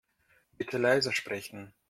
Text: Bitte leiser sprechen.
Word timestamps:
Bitte 0.57 0.79
leiser 0.79 1.11
sprechen. 1.13 1.75